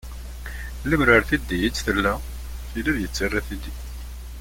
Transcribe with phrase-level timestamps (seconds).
[0.87, 2.13] Lemmer ar tiddi i tt-tella,
[2.71, 3.71] tili ad yettarra tili.